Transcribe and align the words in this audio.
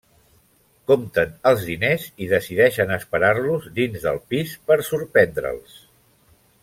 Compten 0.91 1.35
els 1.49 1.65
diners 1.67 2.07
i 2.25 2.29
decideixen 2.31 2.95
esperar-los 2.95 3.69
dins 3.77 4.07
del 4.07 4.19
pis 4.33 4.57
per 4.71 4.79
sorprendre'ls. 4.89 5.77